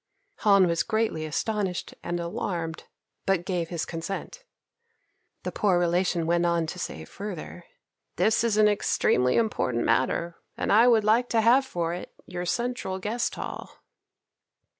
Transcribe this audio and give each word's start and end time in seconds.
Han 0.37 0.65
was 0.65 0.81
greatly 0.81 1.27
astonished 1.27 1.93
and 2.01 2.19
alarmed, 2.19 2.85
but 3.27 3.45
gave 3.45 3.69
his 3.69 3.85
consent. 3.85 4.43
The 5.43 5.51
poor 5.51 5.77
relation 5.77 6.25
went 6.25 6.43
on 6.43 6.65
to 6.73 6.79
say 6.79 7.05
further, 7.05 7.65
"This 8.15 8.43
is 8.43 8.57
an 8.57 8.67
extremely 8.67 9.35
important 9.35 9.85
matter, 9.85 10.37
and 10.57 10.73
I 10.73 10.87
would 10.87 11.03
like 11.03 11.29
to 11.29 11.41
have 11.41 11.67
for 11.67 11.93
it 11.93 12.11
your 12.25 12.47
central 12.47 12.97
guest 12.97 13.35
hall." 13.35 13.77